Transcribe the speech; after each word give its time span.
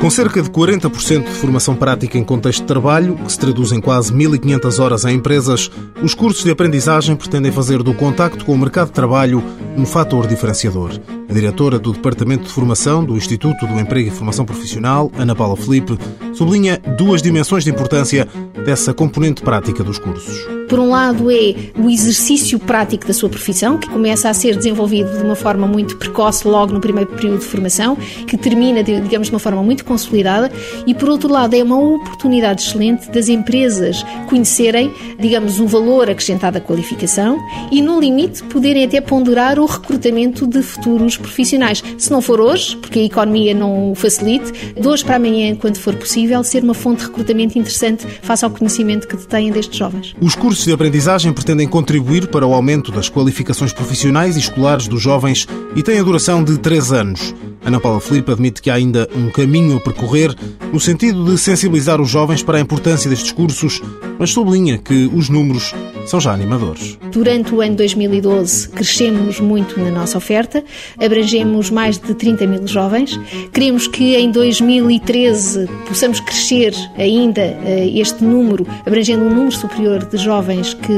Com 0.00 0.08
cerca 0.08 0.40
de 0.40 0.48
40% 0.48 1.24
de 1.24 1.30
formação 1.30 1.76
prática 1.76 2.16
em 2.16 2.24
contexto 2.24 2.62
de 2.62 2.66
trabalho, 2.66 3.16
que 3.16 3.30
se 3.30 3.38
traduz 3.38 3.70
em 3.70 3.82
quase 3.82 4.10
1.500 4.14 4.82
horas 4.82 5.04
em 5.04 5.16
empresas, 5.16 5.70
os 6.02 6.14
cursos 6.14 6.42
de 6.42 6.50
aprendizagem 6.50 7.14
pretendem 7.14 7.52
fazer 7.52 7.82
do 7.82 7.92
contacto 7.92 8.46
com 8.46 8.54
o 8.54 8.58
mercado 8.58 8.86
de 8.86 8.94
trabalho 8.94 9.44
um 9.76 9.84
fator 9.84 10.26
diferenciador. 10.26 10.98
A 11.28 11.32
diretora 11.34 11.78
do 11.78 11.92
Departamento 11.92 12.44
de 12.44 12.50
Formação 12.50 13.04
do 13.04 13.14
Instituto 13.14 13.66
do 13.66 13.78
Emprego 13.78 14.08
e 14.08 14.10
Formação 14.10 14.46
Profissional, 14.46 15.12
Ana 15.18 15.34
Paula 15.34 15.54
Felipe, 15.54 15.98
sublinha 16.40 16.80
duas 16.96 17.20
dimensões 17.20 17.64
de 17.64 17.70
importância 17.70 18.26
dessa 18.64 18.94
componente 18.94 19.42
prática 19.42 19.84
dos 19.84 19.98
cursos. 19.98 20.38
Por 20.70 20.78
um 20.78 20.88
lado, 20.88 21.30
é 21.30 21.54
o 21.76 21.90
exercício 21.90 22.56
prático 22.56 23.04
da 23.04 23.12
sua 23.12 23.28
profissão, 23.28 23.76
que 23.76 23.90
começa 23.90 24.28
a 24.28 24.32
ser 24.32 24.56
desenvolvido 24.56 25.18
de 25.18 25.24
uma 25.24 25.34
forma 25.34 25.66
muito 25.66 25.96
precoce 25.96 26.46
logo 26.46 26.72
no 26.72 26.80
primeiro 26.80 27.10
período 27.10 27.40
de 27.40 27.44
formação, 27.44 27.96
que 27.96 28.36
termina, 28.38 28.80
digamos, 28.80 29.26
de 29.26 29.34
uma 29.34 29.40
forma 29.40 29.64
muito 29.64 29.84
consolidada, 29.84 30.50
e 30.86 30.94
por 30.94 31.08
outro 31.08 31.28
lado, 31.28 31.54
é 31.54 31.62
uma 31.62 31.76
oportunidade 31.76 32.62
excelente 32.62 33.10
das 33.10 33.28
empresas 33.28 34.06
conhecerem, 34.28 34.94
digamos, 35.18 35.58
o 35.58 35.66
valor 35.66 36.08
acrescentado 36.08 36.56
à 36.58 36.60
qualificação 36.60 37.36
e, 37.72 37.82
no 37.82 37.98
limite, 37.98 38.40
poderem 38.44 38.84
até 38.84 39.00
ponderar 39.00 39.58
o 39.58 39.66
recrutamento 39.66 40.46
de 40.46 40.62
futuros 40.62 41.16
profissionais. 41.16 41.82
Se 41.98 42.12
não 42.12 42.22
for 42.22 42.40
hoje, 42.40 42.76
porque 42.76 43.00
a 43.00 43.04
economia 43.04 43.52
não 43.54 43.90
o 43.90 43.94
facilite, 43.96 44.52
de 44.80 44.86
hoje 44.86 45.04
para 45.04 45.16
amanhã, 45.16 45.56
quando 45.56 45.78
for 45.78 45.96
possível, 45.96 46.29
ser 46.44 46.62
uma 46.62 46.74
fonte 46.74 47.00
de 47.00 47.06
recrutamento 47.06 47.58
interessante 47.58 48.06
face 48.22 48.44
ao 48.44 48.50
conhecimento 48.50 49.06
que 49.06 49.16
detêm 49.16 49.50
destes 49.50 49.76
jovens. 49.76 50.14
Os 50.20 50.34
cursos 50.34 50.64
de 50.64 50.72
aprendizagem 50.72 51.32
pretendem 51.32 51.68
contribuir 51.68 52.28
para 52.28 52.46
o 52.46 52.54
aumento 52.54 52.92
das 52.92 53.08
qualificações 53.08 53.72
profissionais 53.72 54.36
e 54.36 54.40
escolares 54.40 54.88
dos 54.88 55.02
jovens 55.02 55.46
e 55.74 55.82
têm 55.82 55.98
a 55.98 56.02
duração 56.02 56.42
de 56.42 56.58
três 56.58 56.92
anos. 56.92 57.34
Ana 57.64 57.78
Paula 57.78 58.00
Filipe 58.00 58.32
admite 58.32 58.62
que 58.62 58.70
há 58.70 58.74
ainda 58.74 59.08
um 59.14 59.30
caminho 59.30 59.76
a 59.76 59.80
percorrer 59.80 60.34
no 60.72 60.80
sentido 60.80 61.24
de 61.24 61.36
sensibilizar 61.36 62.00
os 62.00 62.08
jovens 62.08 62.42
para 62.42 62.58
a 62.58 62.60
importância 62.60 63.10
destes 63.10 63.32
cursos, 63.32 63.82
mas 64.20 64.32
sublinha 64.32 64.76
que 64.76 65.10
os 65.14 65.30
números 65.30 65.74
são 66.06 66.20
já 66.20 66.32
animadores. 66.32 66.98
Durante 67.10 67.54
o 67.54 67.62
ano 67.62 67.76
2012 67.76 68.68
crescemos 68.68 69.40
muito 69.40 69.80
na 69.80 69.90
nossa 69.90 70.18
oferta, 70.18 70.62
abrangemos 71.02 71.70
mais 71.70 71.98
de 71.98 72.14
30 72.14 72.46
mil 72.46 72.66
jovens. 72.66 73.18
Queremos 73.50 73.88
que 73.88 74.14
em 74.16 74.30
2013 74.30 75.66
possamos 75.88 76.20
crescer 76.20 76.74
ainda 76.98 77.40
eh, 77.40 77.90
este 77.94 78.22
número, 78.22 78.66
abrangendo 78.84 79.24
um 79.24 79.30
número 79.30 79.52
superior 79.52 80.04
de 80.04 80.18
jovens 80.18 80.74
que 80.74 80.92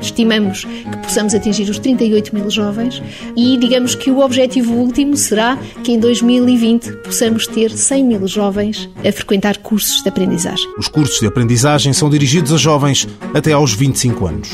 estimamos 0.00 0.64
que 0.64 0.96
possamos 1.02 1.34
atingir 1.34 1.68
os 1.68 1.78
38 1.78 2.34
mil 2.34 2.50
jovens 2.50 3.02
e 3.36 3.56
digamos 3.56 3.94
que 3.94 4.10
o 4.10 4.20
objetivo 4.20 4.74
último 4.74 5.16
será 5.16 5.58
que 5.82 5.92
em 5.92 5.98
2020 5.98 6.92
possamos 7.04 7.46
ter 7.46 7.70
100 7.70 8.04
mil 8.04 8.26
jovens 8.26 8.88
a 8.98 9.12
frequentar 9.12 9.58
cursos 9.58 10.02
de 10.02 10.08
aprendizagem. 10.08 10.66
Os 10.78 10.88
cursos 10.88 11.20
de 11.20 11.26
aprendizagem 11.26 11.92
são 11.92 12.08
dirigidos 12.46 12.52
a 12.52 12.56
jovens 12.56 13.08
até 13.34 13.52
aos 13.52 13.74
25 13.74 14.26
anos. 14.26 14.48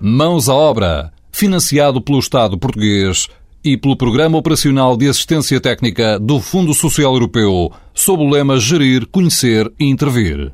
Mãos 0.00 0.48
à 0.48 0.54
obra, 0.54 1.12
financiado 1.32 2.00
pelo 2.00 2.18
Estado 2.18 2.58
português 2.58 3.28
e 3.64 3.76
pelo 3.76 3.96
Programa 3.96 4.36
Operacional 4.36 4.96
de 4.96 5.08
Assistência 5.08 5.60
Técnica 5.60 6.18
do 6.18 6.40
Fundo 6.40 6.74
Social 6.74 7.14
Europeu, 7.14 7.72
sob 7.94 8.22
o 8.22 8.28
lema 8.28 8.58
Gerir, 8.60 9.06
Conhecer 9.06 9.72
e 9.80 9.86
Intervir. 9.86 10.52